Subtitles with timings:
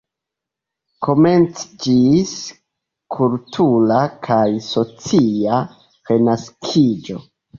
[1.07, 2.31] Komenciĝis
[3.17, 5.59] kultura kaj socia
[6.13, 7.21] renaskiĝo.